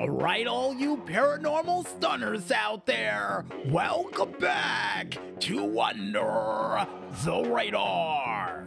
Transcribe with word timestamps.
Alright, 0.00 0.46
all 0.46 0.74
you 0.74 0.96
paranormal 0.96 1.86
stunners 1.86 2.50
out 2.50 2.86
there, 2.86 3.44
welcome 3.66 4.32
back 4.40 5.18
to 5.40 5.78
Under 5.78 6.86
the 7.22 7.42
Radar. 7.42 8.66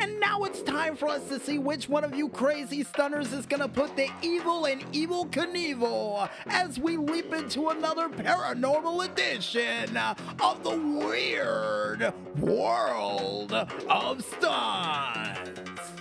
And 0.00 0.18
now 0.18 0.42
it's 0.42 0.60
time 0.62 0.96
for 0.96 1.08
us 1.08 1.28
to 1.28 1.38
see 1.38 1.60
which 1.60 1.88
one 1.88 2.02
of 2.02 2.16
you 2.16 2.28
crazy 2.28 2.82
stunners 2.82 3.32
is 3.32 3.46
gonna 3.46 3.68
put 3.68 3.94
the 3.94 4.08
evil 4.22 4.64
in 4.64 4.80
Evel 4.90 5.30
Knievel 5.30 6.28
as 6.46 6.80
we 6.80 6.96
leap 6.96 7.32
into 7.32 7.68
another 7.68 8.08
paranormal 8.08 9.04
edition 9.04 9.96
of 9.96 10.64
the 10.64 10.76
weird 10.76 12.12
world 12.40 13.52
of 13.52 14.24
stunts. 14.24 15.92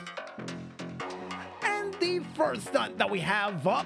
And 1.61 1.93
the 1.99 2.23
first 2.33 2.69
stunt 2.69 2.97
that 2.97 3.11
we 3.11 3.19
have 3.19 3.67
up 3.67 3.85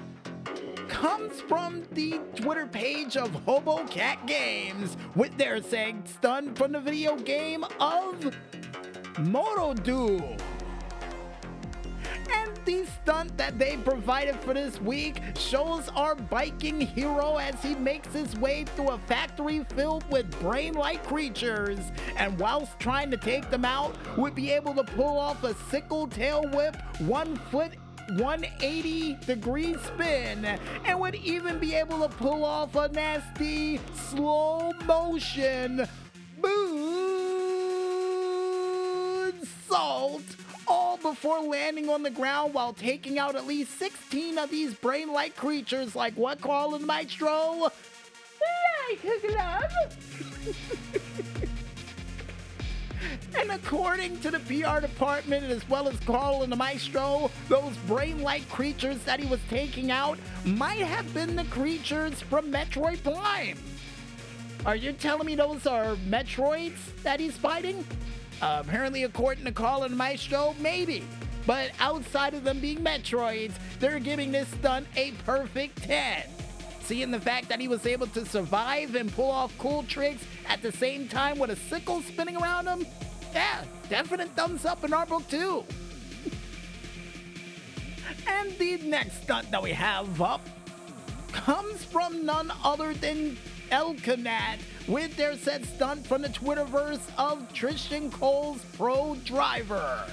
comes 0.88 1.40
from 1.42 1.82
the 1.92 2.18
Twitter 2.34 2.66
page 2.66 3.16
of 3.16 3.30
Hobo 3.44 3.84
Cat 3.86 4.26
Games 4.26 4.96
with 5.14 5.36
their 5.36 5.62
saying 5.62 6.02
stun 6.06 6.54
from 6.54 6.72
the 6.72 6.80
video 6.80 7.16
game 7.16 7.64
of 7.78 8.34
Moto 9.20 9.74
Duel. 9.74 10.36
And 12.34 12.56
the 12.64 12.86
stunt 13.02 13.36
that 13.36 13.58
they 13.58 13.76
provided 13.76 14.36
for 14.40 14.54
this 14.54 14.80
week 14.80 15.20
shows 15.36 15.88
our 15.90 16.14
biking 16.14 16.80
hero 16.80 17.36
as 17.36 17.60
he 17.62 17.74
makes 17.74 18.12
his 18.12 18.36
way 18.36 18.64
through 18.64 18.90
a 18.90 18.98
factory 18.98 19.64
filled 19.74 20.08
with 20.10 20.30
brain 20.40 20.74
like 20.74 21.04
creatures. 21.06 21.80
And 22.16 22.38
whilst 22.38 22.78
trying 22.78 23.10
to 23.10 23.16
take 23.16 23.50
them 23.50 23.64
out, 23.64 23.96
would 24.16 24.34
be 24.34 24.50
able 24.52 24.74
to 24.74 24.84
pull 24.84 25.18
off 25.18 25.44
a 25.44 25.54
sickle 25.70 26.06
tail 26.06 26.44
whip, 26.52 26.76
one 27.00 27.36
foot 27.50 27.72
180 28.10 29.14
degree 29.26 29.74
spin 29.84 30.44
and 30.84 31.00
would 31.00 31.14
even 31.16 31.58
be 31.58 31.74
able 31.74 32.00
to 32.00 32.08
pull 32.16 32.44
off 32.44 32.74
a 32.74 32.88
nasty 32.88 33.78
slow 33.94 34.72
motion 34.86 35.86
moonsault 36.40 37.08
all 40.66 40.96
before 40.98 41.40
landing 41.42 41.88
on 41.88 42.02
the 42.02 42.10
ground 42.10 42.54
while 42.54 42.72
taking 42.72 43.18
out 43.18 43.34
at 43.36 43.46
least 43.46 43.78
16 43.78 44.38
of 44.38 44.50
these 44.50 44.74
brain-like 44.74 45.36
creatures 45.36 45.94
like 45.94 46.14
what 46.14 46.40
Carl 46.40 46.78
Maestro? 46.78 47.70
Like 48.88 49.04
a 49.04 49.20
glove. 49.26 49.70
And 53.36 53.50
according 53.50 54.20
to 54.20 54.30
the 54.30 54.40
PR 54.40 54.80
department, 54.80 55.44
as 55.44 55.68
well 55.68 55.88
as 55.88 55.98
Carl 56.00 56.42
and 56.42 56.50
the 56.52 56.56
Maestro, 56.56 57.30
those 57.48 57.76
brain 57.86 58.22
like 58.22 58.48
creatures 58.48 58.98
that 59.04 59.20
he 59.20 59.26
was 59.26 59.40
taking 59.50 59.90
out 59.90 60.18
might 60.44 60.80
have 60.80 61.12
been 61.12 61.36
the 61.36 61.44
creatures 61.44 62.20
from 62.22 62.50
Metroid 62.50 63.02
Prime. 63.02 63.58
Are 64.66 64.76
you 64.76 64.92
telling 64.92 65.26
me 65.26 65.34
those 65.34 65.66
are 65.66 65.94
Metroids 66.08 66.78
that 67.02 67.20
he's 67.20 67.36
fighting? 67.36 67.84
Uh, 68.40 68.62
apparently, 68.66 69.04
according 69.04 69.44
to 69.44 69.52
Carl 69.52 69.84
and 69.84 69.96
Maestro, 69.96 70.54
maybe. 70.60 71.04
But 71.46 71.70
outside 71.80 72.34
of 72.34 72.44
them 72.44 72.60
being 72.60 72.78
Metroids, 72.78 73.52
they're 73.78 74.00
giving 74.00 74.32
this 74.32 74.48
stunt 74.48 74.86
a 74.96 75.12
perfect 75.24 75.82
10. 75.82 76.24
Seeing 76.82 77.10
the 77.10 77.20
fact 77.20 77.48
that 77.48 77.60
he 77.60 77.68
was 77.68 77.86
able 77.86 78.06
to 78.08 78.24
survive 78.24 78.94
and 78.94 79.12
pull 79.12 79.30
off 79.30 79.56
cool 79.58 79.82
tricks 79.84 80.24
at 80.48 80.62
the 80.62 80.72
same 80.72 81.08
time 81.08 81.38
with 81.38 81.50
a 81.50 81.56
sickle 81.56 82.02
spinning 82.02 82.36
around 82.36 82.66
him, 82.66 82.86
yeah, 83.34 83.64
definite 83.88 84.28
thumbs 84.30 84.64
up 84.64 84.84
in 84.84 84.92
our 84.92 85.06
book 85.06 85.26
too. 85.28 85.64
and 88.26 88.56
the 88.58 88.78
next 88.78 89.22
stunt 89.22 89.50
that 89.50 89.62
we 89.62 89.72
have 89.72 90.20
up 90.20 90.40
comes 91.32 91.84
from 91.84 92.24
none 92.24 92.50
other 92.64 92.94
than 92.94 93.36
Elkanat 93.70 94.58
with 94.86 95.14
their 95.16 95.36
set 95.36 95.64
stunt 95.64 96.06
from 96.06 96.22
the 96.22 96.28
Twitterverse 96.28 97.10
of 97.18 97.52
Tristan 97.52 98.10
Cole's 98.10 98.64
Pro 98.76 99.16
Driver. 99.24 100.04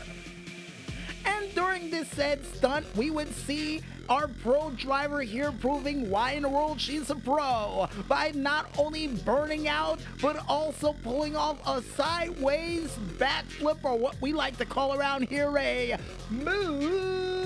During 1.86 2.04
this 2.04 2.12
said 2.16 2.44
stunt, 2.46 2.86
we 2.96 3.12
would 3.12 3.32
see 3.34 3.82
our 4.10 4.28
pro 4.28 4.72
driver 4.72 5.22
here 5.22 5.52
proving 5.52 6.10
why 6.10 6.32
in 6.32 6.42
the 6.42 6.50
world 6.50 6.82
she's 6.82 7.12
a 7.12 7.16
pro 7.16 7.88
by 8.08 8.32
not 8.34 8.68
only 8.78 9.08
burning 9.08 9.68
out, 9.68 10.00
but 10.22 10.44
also 10.48 10.94
pulling 11.04 11.36
off 11.36 11.60
a 11.68 11.84
sideways 11.96 12.98
backflip, 13.18 13.84
or 13.84 14.00
what 14.00 14.20
we 14.20 14.34
like 14.34 14.58
to 14.58 14.66
call 14.66 14.96
around 14.96 15.28
here 15.28 15.56
a 15.58 15.96
moonsault. 16.32 17.46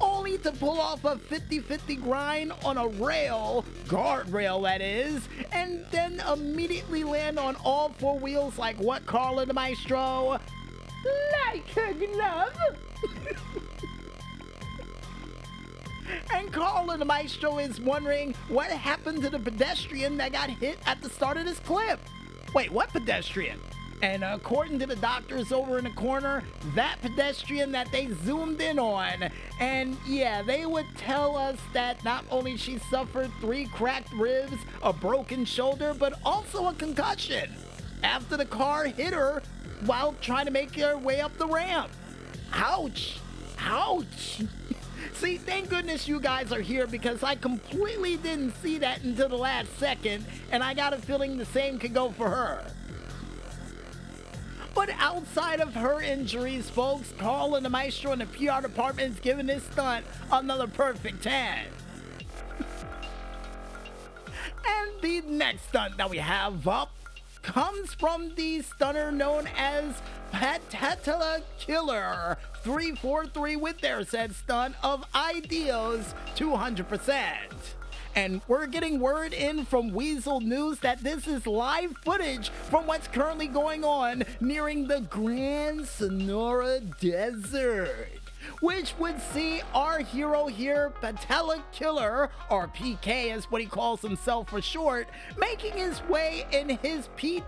Only 0.00 0.38
to 0.38 0.52
pull 0.52 0.80
off 0.80 1.04
a 1.04 1.18
50 1.18 1.58
50 1.60 1.96
grind 1.96 2.52
on 2.64 2.78
a 2.78 2.88
rail, 2.88 3.66
guardrail 3.88 4.62
that 4.62 4.80
is, 4.80 5.28
and 5.52 5.84
then 5.90 6.22
immediately 6.32 7.04
land 7.04 7.38
on 7.38 7.56
all 7.56 7.90
four 7.98 8.18
wheels 8.18 8.56
like 8.56 8.80
what 8.80 9.04
Carla 9.04 9.44
the 9.44 9.52
Maestro? 9.52 10.40
Like 11.04 11.76
a 11.76 11.94
glove. 11.94 12.58
And 16.34 16.52
Carl 16.52 16.86
the 16.96 17.04
Maestro 17.04 17.58
is 17.58 17.80
wondering 17.80 18.34
what 18.48 18.70
happened 18.70 19.22
to 19.22 19.30
the 19.30 19.38
pedestrian 19.38 20.16
that 20.18 20.32
got 20.32 20.50
hit 20.50 20.78
at 20.86 21.00
the 21.02 21.10
start 21.10 21.36
of 21.36 21.44
this 21.44 21.58
clip. 21.60 22.00
Wait, 22.54 22.72
what 22.72 22.90
pedestrian? 22.90 23.60
And 24.00 24.22
according 24.22 24.78
to 24.78 24.86
the 24.86 24.96
doctors 24.96 25.50
over 25.52 25.78
in 25.78 25.84
the 25.84 25.90
corner, 25.90 26.44
that 26.74 26.98
pedestrian 27.02 27.72
that 27.72 27.90
they 27.90 28.08
zoomed 28.24 28.60
in 28.60 28.78
on. 28.78 29.28
And 29.58 29.96
yeah, 30.06 30.42
they 30.42 30.66
would 30.66 30.86
tell 30.96 31.36
us 31.36 31.58
that 31.72 32.04
not 32.04 32.24
only 32.30 32.56
she 32.56 32.78
suffered 32.90 33.30
three 33.40 33.66
cracked 33.66 34.12
ribs, 34.12 34.56
a 34.82 34.92
broken 34.92 35.44
shoulder, 35.44 35.94
but 35.98 36.14
also 36.24 36.68
a 36.68 36.74
concussion 36.74 37.50
after 38.04 38.36
the 38.36 38.46
car 38.46 38.84
hit 38.84 39.12
her 39.12 39.42
while 39.86 40.14
trying 40.20 40.46
to 40.46 40.50
make 40.50 40.74
her 40.76 40.96
way 40.96 41.20
up 41.20 41.36
the 41.38 41.46
ramp. 41.46 41.90
Ouch! 42.52 43.18
Ouch! 43.60 44.42
See, 45.14 45.36
thank 45.36 45.68
goodness 45.68 46.06
you 46.06 46.20
guys 46.20 46.52
are 46.52 46.60
here 46.60 46.86
because 46.86 47.22
I 47.22 47.34
completely 47.34 48.16
didn't 48.16 48.54
see 48.62 48.78
that 48.78 49.02
until 49.02 49.28
the 49.28 49.36
last 49.36 49.76
second, 49.78 50.24
and 50.52 50.62
I 50.62 50.74
got 50.74 50.92
a 50.92 50.98
feeling 50.98 51.36
the 51.38 51.44
same 51.44 51.78
could 51.78 51.92
go 51.94 52.10
for 52.12 52.28
her. 52.28 52.64
But 54.74 54.90
outside 54.98 55.60
of 55.60 55.74
her 55.74 56.00
injuries, 56.00 56.70
folks, 56.70 57.12
Carl 57.18 57.56
and 57.56 57.64
the 57.64 57.70
Maestro 57.70 58.12
in 58.12 58.20
the 58.20 58.26
PR 58.26 58.62
department 58.62 59.14
is 59.14 59.20
giving 59.20 59.46
this 59.46 59.64
stunt 59.64 60.06
another 60.30 60.68
perfect 60.68 61.24
10. 61.24 61.32
and 64.68 65.02
the 65.02 65.20
next 65.22 65.68
stunt 65.68 65.96
that 65.96 66.08
we 66.08 66.18
have 66.18 66.68
up 66.68 66.92
comes 67.48 67.94
from 67.94 68.34
the 68.34 68.60
stunner 68.60 69.10
known 69.10 69.48
as 69.56 70.02
Patatala 70.34 71.40
Killer 71.58 72.36
343 72.62 73.56
with 73.56 73.80
their 73.80 74.04
said 74.04 74.34
stunt 74.34 74.74
of 74.82 75.02
Ideals 75.14 76.14
200%. 76.36 77.36
And 78.14 78.42
we're 78.48 78.66
getting 78.66 79.00
word 79.00 79.32
in 79.32 79.64
from 79.64 79.92
Weazel 79.92 80.42
News 80.42 80.80
that 80.80 81.02
this 81.02 81.26
is 81.26 81.46
live 81.46 81.96
footage 82.04 82.50
from 82.50 82.86
what's 82.86 83.08
currently 83.08 83.46
going 83.46 83.82
on 83.82 84.24
nearing 84.40 84.86
the 84.86 85.00
Grand 85.00 85.86
Senora 85.86 86.80
Desert 87.00 88.27
which 88.60 88.94
would 88.98 89.20
see 89.20 89.62
our 89.74 90.00
hero 90.00 90.46
here, 90.46 90.92
Patella 91.00 91.62
Killer, 91.72 92.30
or 92.50 92.68
PK 92.68 93.34
is 93.34 93.50
what 93.50 93.60
he 93.60 93.66
calls 93.66 94.00
himself 94.00 94.48
for 94.50 94.60
short, 94.60 95.08
making 95.36 95.72
his 95.72 96.02
way 96.04 96.46
in 96.52 96.68
his 96.68 97.08
PK 97.16 97.44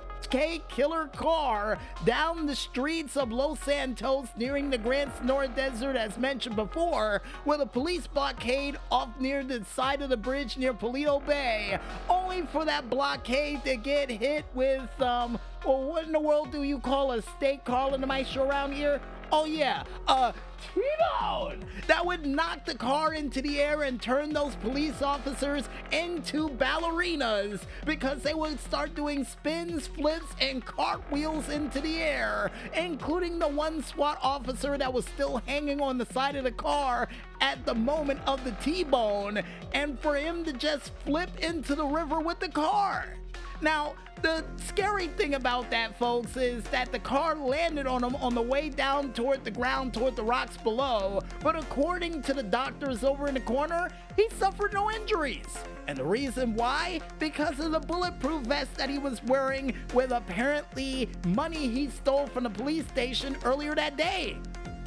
Killer 0.69 1.07
car 1.09 1.79
down 2.05 2.47
the 2.47 2.55
streets 2.55 3.17
of 3.17 3.33
Los 3.33 3.61
Santos 3.61 4.29
nearing 4.37 4.71
the 4.71 4.79
Grand 4.79 5.11
Senora 5.19 5.49
Desert 5.49 5.97
as 5.97 6.19
mentioned 6.19 6.57
before, 6.57 7.23
with 7.45 7.61
a 7.61 7.67
police 7.67 8.07
blockade 8.07 8.77
off 8.91 9.09
near 9.19 9.43
the 9.43 9.65
side 9.65 10.03
of 10.03 10.11
the 10.11 10.17
bridge 10.17 10.57
near 10.57 10.75
Paleto 10.75 11.25
Bay, 11.27 11.79
only 12.09 12.43
for 12.43 12.65
that 12.65 12.89
blockade 12.91 13.65
to 13.65 13.77
get 13.77 14.11
hit 14.11 14.45
with, 14.55 14.89
um, 15.01 15.39
well, 15.65 15.83
what 15.85 16.05
in 16.05 16.13
the 16.13 16.21
world 16.21 16.53
do 16.53 16.63
you 16.63 16.79
call 16.79 17.13
a 17.13 17.23
steak 17.23 17.65
call 17.65 17.97
the 17.99 18.07
maestro 18.07 18.49
around 18.49 18.73
here? 18.73 19.01
Oh 19.33 19.45
yeah, 19.45 19.85
uh, 20.09 20.33
a 20.35 20.75
T-bone 20.75 21.65
that 21.87 22.05
would 22.05 22.27
knock 22.27 22.67
the 22.67 22.75
car 22.75 23.15
into 23.15 23.41
the 23.41 23.61
air 23.61 23.83
and 23.83 24.03
turn 24.03 24.33
those 24.33 24.57
police 24.57 25.03
officers 25.03 25.69
into 25.93 26.49
ballerinas 26.49 27.61
because 27.87 28.23
they 28.23 28.35
would 28.35 28.59
start 28.59 28.95
doing 28.97 29.25
spins, 29.25 29.87
flips, 29.87 30.35
and 30.41 30.65
cartwheels 30.65 31.49
into 31.49 31.81
the 31.81 31.99
air, 32.03 32.51
including 32.75 33.39
the 33.39 33.49
one 33.49 33.83
SWAT 33.83 34.19
officer 34.21 34.77
that 34.77 34.93
was 34.93 35.05
still 35.07 35.41
hanging 35.47 35.81
on 35.81 35.97
the 35.97 36.07
side 36.07 36.35
of 36.35 36.43
the 36.43 36.51
car 36.51 37.09
at 37.41 37.65
the 37.65 37.75
moment 37.75 38.21
of 38.27 38.43
the 38.45 38.53
T-bone, 38.63 39.43
and 39.73 39.99
for 40.01 40.17
him 40.17 40.45
to 40.45 40.53
just 40.53 40.93
flip 41.05 41.31
into 41.39 41.77
the 41.77 41.87
river 41.87 42.19
with 42.19 42.41
the 42.41 42.49
car. 42.49 43.15
Now, 43.63 43.95
the 44.23 44.45
scary 44.57 45.07
thing 45.09 45.35
about 45.35 45.71
that, 45.71 45.99
folks, 45.99 46.37
is 46.37 46.63
that 46.65 46.93
the 46.93 46.99
car 46.99 47.35
landed 47.35 47.87
on 47.87 48.05
him 48.05 48.15
on 48.17 48.35
the 48.35 48.43
way 48.43 48.69
down 48.69 49.13
toward 49.13 49.45
the 49.45 49.51
ground, 49.51 49.95
toward 49.95 50.17
the 50.17 50.23
rocks 50.23 50.57
below. 50.59 51.21
But 51.41 51.57
according 51.57 52.23
to 52.23 52.35
the 52.35 52.43
doctors 52.43 53.03
over 53.03 53.29
in 53.29 53.35
the 53.35 53.41
corner, 53.41 53.89
he 54.17 54.29
suffered 54.39 54.73
no 54.75 54.91
injuries. 54.91 55.47
And 55.87 55.97
the 55.97 56.05
reason 56.05 56.55
why? 56.55 57.01
Because 57.19 57.59
of 57.61 57.73
the 57.73 57.81
bulletproof 57.81 58.43
vest 58.43 58.75
that 58.77 58.91
he 58.91 58.99
was 58.99 59.23
wearing 59.25 59.75
with 59.95 60.13
apparently 60.13 61.09
money 61.27 61.69
he 61.69 61.89
stole 61.89 62.27
from 62.27 62.45
the 62.45 62.51
police 62.51 62.87
station 62.89 63.37
earlier 63.45 63.75
that 63.75 63.97
day. 63.97 64.39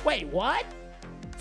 Wait, 0.06 0.28
what? 0.28 0.66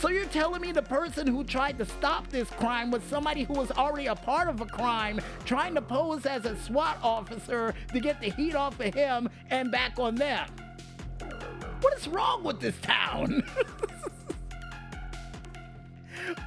So 0.03 0.09
you're 0.09 0.25
telling 0.25 0.61
me 0.61 0.73
the 0.73 0.83
person 0.83 1.29
who 1.29 1.45
tried 1.45 1.79
to 1.79 1.85
stop 1.85 2.27
this 2.27 2.51
crime 2.51 2.91
was 2.91 3.05
somebody 3.05 3.45
who 3.45 3.53
was 3.53 3.71
already 3.71 4.07
a 4.07 4.17
part 4.17 4.49
of 4.49 4.61
a 4.61 4.67
crime, 4.67 5.21
trying 5.45 5.77
to 5.77 5.81
pose 5.81 6.27
as 6.27 6.45
a 6.45 6.57
SWAT 6.57 6.99
officer 7.05 7.73
to 7.93 8.01
get 8.01 8.21
the 8.21 8.31
heat 8.31 8.57
off 8.57 8.81
of 8.81 8.93
him 8.93 9.29
and 9.51 9.71
back 9.71 10.01
on 10.01 10.17
them? 10.17 10.49
What 11.83 11.97
is 11.97 12.09
wrong 12.09 12.43
with 12.43 12.59
this 12.59 12.75
town? 12.81 13.45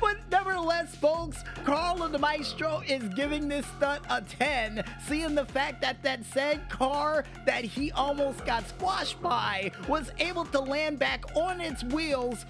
But 0.01 0.17
nevertheless, 0.31 0.95
folks, 0.95 1.43
Carl 1.63 2.07
the 2.07 2.19
Maestro 2.19 2.81
is 2.87 3.03
giving 3.15 3.47
this 3.47 3.65
stunt 3.77 4.03
a 4.09 4.21
10, 4.21 4.83
seeing 5.07 5.35
the 5.35 5.45
fact 5.45 5.81
that 5.81 6.01
that 6.03 6.23
said 6.25 6.69
car 6.69 7.25
that 7.45 7.63
he 7.63 7.91
almost 7.91 8.45
got 8.45 8.67
squashed 8.67 9.21
by 9.21 9.71
was 9.87 10.11
able 10.19 10.45
to 10.45 10.59
land 10.59 10.99
back 10.99 11.23
on 11.35 11.61
its 11.61 11.83
wheels 11.83 12.45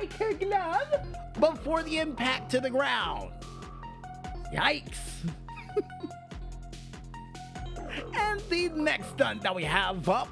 like 0.00 0.20
a 0.20 0.34
glove 0.34 1.06
before 1.38 1.82
the 1.82 1.98
impact 1.98 2.50
to 2.50 2.60
the 2.60 2.70
ground. 2.70 3.30
Yikes. 4.52 4.98
and 8.14 8.40
the 8.48 8.70
next 8.74 9.10
stunt 9.10 9.42
that 9.42 9.54
we 9.54 9.64
have 9.64 10.08
up 10.08 10.28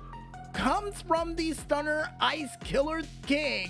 comes 0.55 1.03
from 1.03 1.37
the 1.37 1.53
stunner 1.53 2.11
Ice 2.21 2.57
Killer 2.65 3.03
King. 3.27 3.69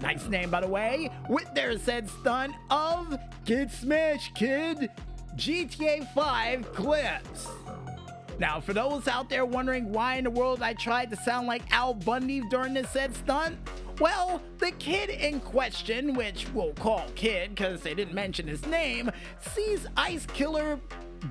Nice 0.00 0.28
name, 0.28 0.50
by 0.50 0.60
the 0.60 0.68
way, 0.68 1.10
with 1.28 1.52
their 1.54 1.78
said 1.78 2.08
stunt 2.08 2.54
of 2.70 3.18
Get 3.44 3.70
Smash 3.70 4.32
Kid 4.34 4.90
GTA 5.36 6.12
5 6.14 6.72
clips. 6.72 7.48
Now, 8.38 8.60
for 8.60 8.72
those 8.72 9.08
out 9.08 9.28
there 9.28 9.44
wondering 9.44 9.92
why 9.92 10.16
in 10.16 10.24
the 10.24 10.30
world 10.30 10.62
I 10.62 10.74
tried 10.74 11.10
to 11.10 11.16
sound 11.16 11.46
like 11.46 11.62
Al 11.70 11.94
Bundy 11.94 12.42
during 12.48 12.74
this 12.74 12.88
said 12.90 13.14
stunt, 13.14 13.56
well, 14.00 14.42
the 14.58 14.72
kid 14.72 15.10
in 15.10 15.40
question, 15.40 16.14
which 16.14 16.46
we'll 16.52 16.74
call 16.74 17.06
Kid 17.14 17.54
because 17.54 17.82
they 17.82 17.94
didn't 17.94 18.14
mention 18.14 18.46
his 18.46 18.66
name, 18.66 19.10
sees 19.40 19.86
Ice 19.96 20.26
Killer 20.26 20.78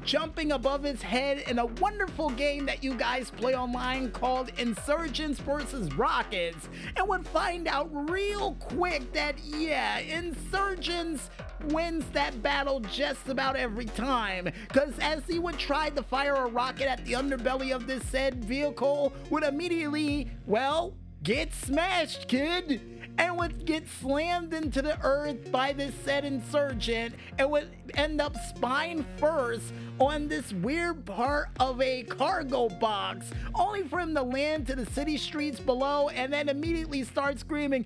jumping 0.04 0.54
above 0.54 0.84
his 0.84 1.02
head 1.02 1.44
in 1.50 1.60
a 1.60 1.66
wonderful 1.66 2.30
game 2.30 2.66
that 2.66 2.84
you 2.84 2.94
guys 2.94 3.30
play 3.30 3.56
online 3.56 4.10
called 4.12 4.52
Insurgents 4.58 5.40
versus 5.40 5.94
Rockets, 5.96 6.69
and 6.96 7.08
would 7.08 7.28
find 7.28 7.68
out 7.68 7.90
real 8.10 8.54
quick 8.54 9.12
that, 9.14 9.36
yeah, 9.44 10.00
Insurgents 10.00 11.30
wins 11.66 12.06
that 12.14 12.42
battle 12.42 12.80
just 12.80 13.28
about 13.28 13.56
every 13.56 13.86
time. 13.86 14.50
Because 14.68 14.98
as 15.00 15.24
he 15.28 15.40
would 15.40 15.57
try 15.57 15.90
to 15.90 16.04
fire 16.04 16.36
a 16.36 16.48
rocket 16.48 16.90
at 16.90 17.06
the 17.06 17.14
underbelly 17.14 17.75
of 17.75 17.86
this 17.86 18.04
said 18.07 18.44
vehicle, 18.44 19.14
would 19.30 19.44
immediately, 19.44 20.30
well, 20.46 20.94
get 21.23 21.53
smashed, 21.53 22.27
kid 22.27 22.81
and 23.18 23.38
would 23.38 23.65
get 23.65 23.88
slammed 23.88 24.53
into 24.53 24.81
the 24.81 25.00
earth 25.03 25.51
by 25.51 25.73
this 25.73 25.94
said 26.03 26.25
insurgent 26.25 27.13
and 27.38 27.51
would 27.51 27.69
end 27.95 28.21
up 28.21 28.35
spine 28.38 29.06
first 29.18 29.73
on 30.00 30.27
this 30.27 30.51
weird 30.53 31.06
part 31.06 31.50
of 31.59 31.79
a 31.81 32.03
cargo 32.03 32.69
box, 32.69 33.29
only 33.56 33.83
for 33.83 34.00
him 34.00 34.15
to 34.15 34.23
land 34.23 34.65
to 34.68 34.75
the 34.75 34.85
city 34.88 35.18
streets 35.18 35.59
below 35.59 36.09
and 36.09 36.31
then 36.33 36.50
immediately 36.50 37.03
start 37.03 37.38
screaming, 37.39 37.85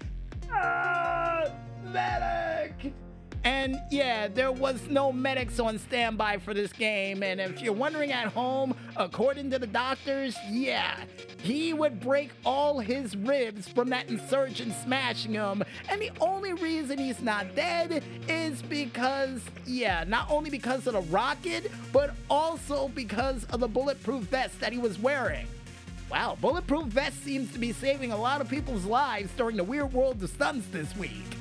ah, 0.52 1.46
medic! 1.84 2.55
And 3.46 3.80
yeah, 3.92 4.28
there 4.28 4.52
was 4.52 4.90
no 4.90 5.14
medics 5.14 5.60
on 5.60 5.78
standby 5.78 6.40
for 6.40 6.56
this 6.56 6.74
game. 6.74 7.22
And 7.22 7.40
if 7.40 7.62
you're 7.62 7.74
wondering 7.74 8.12
at 8.12 8.34
home, 8.34 8.74
according 8.96 9.52
to 9.52 9.60
the 9.60 9.68
doctors, 9.68 10.36
yeah, 10.50 10.98
he 11.44 11.72
would 11.72 12.00
break 12.00 12.32
all 12.44 12.80
his 12.80 13.16
ribs 13.16 13.70
from 13.70 13.90
that 13.92 14.10
insurgent 14.10 14.74
smashing 14.84 15.34
him. 15.34 15.64
And 15.90 16.02
the 16.02 16.10
only 16.20 16.54
reason 16.54 16.98
he's 16.98 17.22
not 17.22 17.56
dead 17.56 18.04
is 18.28 18.64
because, 18.64 19.42
yeah, 19.68 20.04
not 20.08 20.30
only 20.32 20.50
because 20.50 20.88
of 20.88 20.94
the 20.94 21.02
rocket, 21.02 21.72
but 21.94 22.16
also 22.32 22.88
because 22.90 23.44
of 23.46 23.60
the 23.60 23.68
bulletproof 23.68 24.24
vest 24.24 24.60
that 24.60 24.74
he 24.74 24.80
was 24.80 24.98
wearing. 24.98 25.46
Wow, 26.10 26.36
bulletproof 26.42 26.86
vest 26.86 27.24
seems 27.24 27.54
to 27.54 27.60
be 27.60 27.74
saving 27.74 28.12
a 28.12 28.18
lot 28.18 28.42
of 28.42 28.50
people's 28.50 28.86
lives 28.86 29.32
during 29.38 29.56
the 29.56 29.64
weird 29.64 29.94
world 29.94 30.24
of 30.24 30.32
stunts 30.32 30.66
this 30.70 30.96
week. 30.98 31.35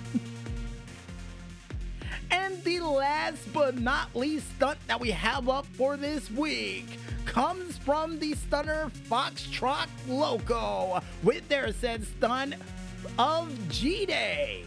And 2.35 2.61
the 2.65 2.81
last 2.81 3.53
but 3.53 3.79
not 3.79 4.15
least 4.17 4.51
stunt 4.57 4.79
that 4.89 5.01
we 5.01 5.13
have 5.13 5.49
up 5.49 5.67
for 5.67 5.97
this 5.97 6.29
week 6.33 6.99
comes 7.27 7.79
from 7.79 8.19
the 8.19 8.35
stunner 8.35 8.91
Foxtrot 9.09 9.87
Loco 10.09 11.01
with 11.23 11.49
their 11.49 11.73
said 11.73 12.05
stunt 12.05 12.57
of 13.19 13.57
G 13.69 14.05
Day. 14.05 14.65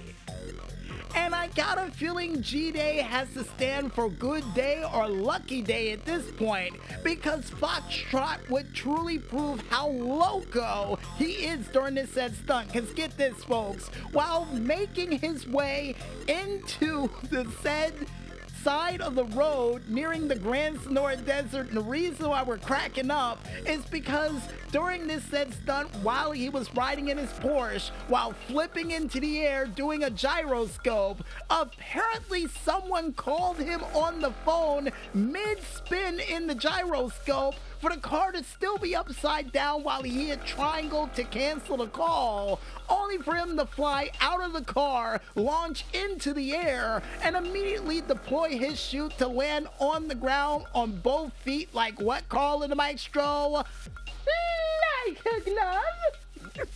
And 1.18 1.34
I 1.34 1.48
got 1.48 1.80
a 1.80 1.90
feeling 1.92 2.44
G 2.44 2.72
Day 2.72 2.98
has 2.98 3.34
to 3.34 3.44
stand 3.44 3.92
for 3.92 4.08
good 4.08 4.44
day 4.54 4.84
or 4.94 5.08
lucky 5.08 5.64
day 5.64 5.92
at 5.92 6.06
this 6.06 6.30
point 6.32 6.76
because 7.04 7.50
Foxtrot 7.50 8.48
would 8.52 8.72
truly 8.76 9.18
prove 9.18 9.60
how 9.72 9.88
loco 9.90 11.00
he 11.18 11.48
is 11.48 11.68
during 11.70 11.96
this 11.96 12.12
said 12.12 12.36
stunt. 12.36 12.72
Because 12.72 12.94
get 12.94 13.18
this, 13.18 13.44
folks, 13.44 13.88
while 14.12 14.46
making 14.46 15.12
his 15.12 15.48
way 15.48 15.96
into 16.28 17.10
the 17.32 17.52
said 17.64 17.94
side 18.68 19.00
of 19.00 19.16
the 19.16 19.24
road 19.28 19.82
nearing 19.88 20.28
the 20.28 20.36
Grand 20.36 20.78
Senora 20.82 21.16
Desert. 21.16 21.70
And 21.70 21.78
the 21.78 21.82
reason 21.82 22.28
why 22.28 22.44
we're 22.44 22.58
cracking 22.58 23.10
up 23.10 23.40
is 23.66 23.86
because 23.86 24.42
during 24.74 25.08
this 25.08 25.24
said 25.24 25.54
stunt, 25.54 25.88
while 26.04 26.34
he 26.34 26.50
was 26.50 26.74
riding 26.76 27.08
in 27.08 27.18
his 27.18 27.32
Porsche, 27.32 27.92
while 28.10 28.34
flipping 28.48 28.92
into 28.92 29.22
the 29.22 29.40
air 29.40 29.68
doing 29.68 30.04
a 30.04 30.10
gyroscope, 30.10 31.24
apparently 31.50 32.48
someone 32.66 33.14
called 33.14 33.58
him 33.58 33.82
on 33.96 34.20
the 34.20 34.32
phone 34.44 34.90
mid 35.14 35.64
spin 35.64 36.20
in 36.20 36.48
the 36.48 36.56
gyroscope 36.56 37.56
for 37.80 37.92
the 37.92 37.98
car 37.98 38.32
to 38.32 38.44
still 38.44 38.78
be 38.78 38.96
upside 38.96 39.52
down 39.52 39.84
while 39.84 40.02
he 40.02 40.28
hit 40.28 40.44
triangle 40.46 41.10
to 41.16 41.24
cancel 41.24 41.78
the 41.78 41.88
call, 41.88 42.60
only 42.90 43.18
for 43.18 43.36
him 43.36 43.56
to 43.56 43.66
fly 43.66 44.10
out 44.20 44.44
of 44.44 44.54
the 44.54 44.64
car, 44.64 45.22
launch 45.36 45.86
into 45.94 46.34
the 46.34 46.54
air, 46.54 47.02
and 47.24 47.36
immediately 47.36 48.02
deploy 48.02 48.57
his 48.58 48.80
chute 48.80 49.18
to 49.18 49.28
land 49.28 49.68
on 49.80 50.08
the 50.08 50.16
ground 50.16 50.66
on 50.74 51.00
both 51.00 51.34
feet 51.34 51.74
like 51.74 52.00
what, 52.00 52.28
Carl 52.30 52.60
the 52.60 52.76
Maestro? 52.76 53.64
Like 55.06 55.20
a 55.26 55.42
glove? 55.42 56.68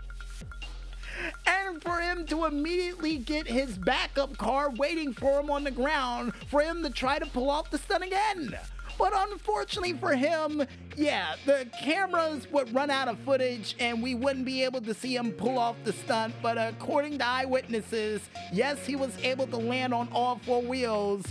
and 1.45 1.81
for 1.81 1.99
him 1.99 2.25
to 2.25 2.45
immediately 2.45 3.17
get 3.17 3.47
his 3.47 3.77
backup 3.77 4.37
car 4.37 4.69
waiting 4.71 5.13
for 5.13 5.39
him 5.39 5.49
on 5.49 5.63
the 5.63 5.71
ground 5.71 6.33
for 6.49 6.61
him 6.61 6.81
to 6.83 6.89
try 6.89 7.19
to 7.19 7.25
pull 7.27 7.49
off 7.49 7.69
the 7.69 7.77
stunt 7.77 8.03
again. 8.03 8.57
But 8.97 9.13
unfortunately 9.15 9.93
for 9.93 10.13
him, 10.13 10.63
yeah, 10.95 11.35
the 11.45 11.67
cameras 11.81 12.45
would 12.51 12.73
run 12.73 12.89
out 12.91 13.07
of 13.07 13.17
footage 13.19 13.75
and 13.79 14.01
we 14.03 14.13
wouldn't 14.13 14.45
be 14.45 14.63
able 14.63 14.81
to 14.81 14.93
see 14.93 15.15
him 15.15 15.31
pull 15.31 15.57
off 15.57 15.75
the 15.83 15.93
stunt. 15.93 16.35
But 16.41 16.57
according 16.57 17.17
to 17.19 17.25
eyewitnesses, 17.25 18.21
yes, 18.53 18.85
he 18.85 18.95
was 18.95 19.17
able 19.23 19.47
to 19.47 19.57
land 19.57 19.93
on 19.93 20.07
all 20.11 20.39
four 20.45 20.61
wheels 20.61 21.25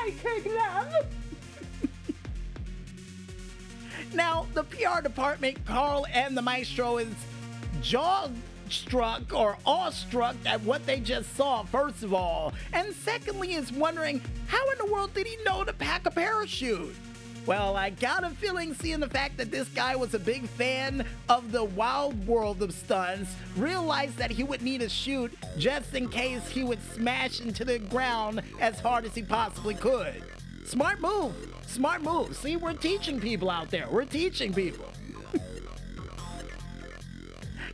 now, 4.14 4.46
the 4.54 4.64
PR 4.64 5.00
department, 5.02 5.64
Carl 5.64 6.06
and 6.12 6.36
the 6.36 6.42
maestro, 6.42 6.98
is 6.98 7.14
jaw 7.80 8.28
struck 8.68 9.32
or 9.34 9.56
awestruck 9.66 10.36
at 10.46 10.60
what 10.62 10.84
they 10.86 11.00
just 11.00 11.34
saw, 11.36 11.64
first 11.64 12.02
of 12.02 12.14
all. 12.14 12.52
And 12.72 12.94
secondly, 12.94 13.54
is 13.54 13.72
wondering 13.72 14.20
how 14.46 14.70
in 14.70 14.78
the 14.78 14.86
world 14.86 15.12
did 15.14 15.26
he 15.26 15.36
know 15.44 15.64
to 15.64 15.72
pack 15.72 16.06
a 16.06 16.10
parachute? 16.10 16.94
Well, 17.50 17.74
I 17.74 17.90
got 17.90 18.22
a 18.22 18.30
feeling 18.30 18.74
seeing 18.74 19.00
the 19.00 19.08
fact 19.08 19.36
that 19.38 19.50
this 19.50 19.68
guy 19.70 19.96
was 19.96 20.14
a 20.14 20.20
big 20.20 20.48
fan 20.50 21.04
of 21.28 21.50
the 21.50 21.64
wild 21.64 22.24
world 22.24 22.62
of 22.62 22.72
stunts, 22.72 23.34
realized 23.56 24.18
that 24.18 24.30
he 24.30 24.44
would 24.44 24.62
need 24.62 24.82
a 24.82 24.88
chute 24.88 25.36
just 25.58 25.92
in 25.96 26.08
case 26.08 26.48
he 26.48 26.62
would 26.62 26.80
smash 26.92 27.40
into 27.40 27.64
the 27.64 27.80
ground 27.80 28.40
as 28.60 28.78
hard 28.78 29.04
as 29.04 29.16
he 29.16 29.22
possibly 29.22 29.74
could. 29.74 30.22
Smart 30.64 31.00
move. 31.00 31.34
Smart 31.66 32.02
move. 32.02 32.36
See, 32.36 32.54
we're 32.54 32.72
teaching 32.72 33.18
people 33.18 33.50
out 33.50 33.68
there. 33.72 33.88
We're 33.90 34.04
teaching 34.04 34.54
people. 34.54 34.86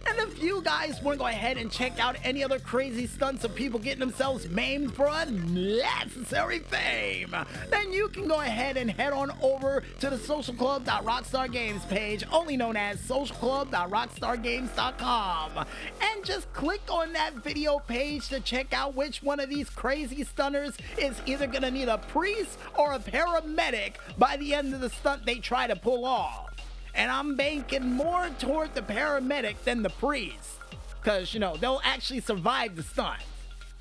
And 0.09 0.19
if 0.21 0.43
you 0.43 0.63
guys 0.63 1.03
want 1.03 1.17
to 1.17 1.19
go 1.19 1.27
ahead 1.27 1.59
and 1.59 1.71
check 1.71 1.99
out 1.99 2.17
any 2.23 2.45
other 2.45 2.59
crazy 2.59 3.07
stunts 3.07 3.45
of 3.45 3.55
people 3.55 3.81
getting 3.81 4.01
themselves 4.01 4.49
maimed 4.49 4.95
for 4.95 5.09
unnecessary 5.11 6.61
fame, 6.61 7.35
then 7.71 7.93
you 7.93 8.09
can 8.09 8.29
go 8.29 8.41
ahead 8.41 8.77
and 8.77 8.91
head 8.91 9.13
on 9.13 9.33
over 9.43 9.83
to 10.01 10.11
the 10.11 10.17
socialclub.rockstargames 10.17 11.89
page, 11.89 12.25
only 12.31 12.57
known 12.57 12.77
as 12.77 12.99
socialclub.rockstargames.com, 12.99 15.67
and 16.01 16.25
just 16.25 16.53
click 16.53 16.83
on 16.89 17.13
that 17.13 17.35
video 17.35 17.79
page 17.81 18.29
to 18.29 18.41
check 18.41 18.73
out 18.73 18.95
which 18.95 19.23
one 19.23 19.41
of 19.41 19.49
these 19.49 19.69
crazy 19.69 20.25
stunners 20.25 20.77
is 20.99 21.21
either 21.27 21.47
going 21.47 21.63
to 21.63 21.71
need 21.71 21.89
a 21.89 21.99
priest 21.99 22.59
or 22.79 22.93
a 22.93 22.99
paramedic 22.99 23.95
by 24.19 24.37
the 24.37 24.55
end 24.55 24.73
of 24.73 24.81
the 24.81 24.91
stunt 24.91 25.27
they 25.27 25.37
try 25.37 25.67
to 25.67 25.77
pull 25.77 26.05
off. 26.05 26.51
And 26.97 27.11
I'm 27.11 27.37
banking 27.37 27.93
more 27.93 28.31
toward 28.39 28.75
the 28.75 28.81
paramedic 28.81 29.63
than 29.65 29.83
the 29.83 29.91
priest. 29.91 30.59
Because, 31.01 31.35
you 31.35 31.41
know, 31.41 31.57
they'll 31.57 31.83
actually 31.85 32.21
survive 32.21 32.75
the 32.75 32.83
stunt. 32.83 33.21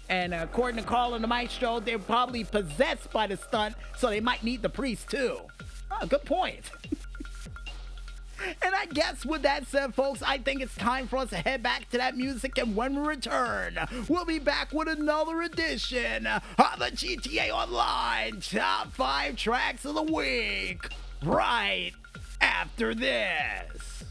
And 0.10 0.34
according 0.34 0.84
to 0.84 0.88
Carl 0.88 1.16
and 1.16 1.24
the 1.24 1.28
Maestro, 1.28 1.80
they're 1.80 1.98
probably 1.98 2.44
possessed 2.44 3.12
by 3.12 3.26
the 3.26 3.38
stunt, 3.38 3.76
so 3.98 4.10
they 4.10 4.20
might 4.20 4.44
need 4.44 4.62
the 4.62 4.70
priest 4.70 5.10
too. 5.10 5.40
Oh, 5.90 6.06
good 6.06 6.24
point. 6.26 6.70
and 8.62 8.76
I 8.76 8.86
guess 8.86 9.26
with 9.26 9.42
that 9.44 9.66
said, 9.66 9.96
folks, 9.96 10.22
I 10.22 10.38
think 10.38 10.62
it's 10.62 10.76
time 10.76 11.08
for 11.08 11.18
us 11.18 11.30
to 11.30 11.38
head 11.38 11.64
back 11.64 11.90
to 11.92 11.98
that 11.98 12.16
music. 12.16 12.58
And 12.60 12.76
when 12.76 13.02
we 13.02 13.08
return, 13.08 13.80
we'll 14.08 14.26
be 14.26 14.40
back 14.40 14.72
with 14.72 14.88
another 14.88 15.42
edition 15.42 16.28
of 16.28 16.44
the 16.78 16.92
GTA 16.92 17.50
Online 17.50 18.42
Top 18.42 18.94
5 18.94 19.36
Tracks 19.36 19.86
of 19.86 19.96
the 19.96 20.04
Week. 20.04 20.88
Right 21.24 21.94
after 22.62 22.96
this. 22.96 24.04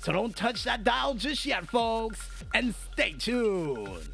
So 0.00 0.12
don't 0.12 0.36
touch 0.36 0.64
that 0.64 0.84
dial 0.84 1.14
just 1.14 1.46
yet, 1.46 1.66
folks, 1.66 2.20
and 2.52 2.74
stay 2.92 3.12
tuned. 3.12 4.08